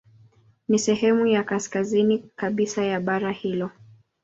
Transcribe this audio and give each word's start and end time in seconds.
Ni 0.69 0.79
sehemu 0.79 1.27
ya 1.27 1.43
kaskazini 1.43 2.29
kabisa 2.35 2.85
ya 2.85 2.99
bara 2.99 3.31
hilo. 3.31 3.69